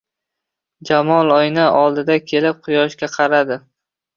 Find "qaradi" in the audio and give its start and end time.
3.19-3.61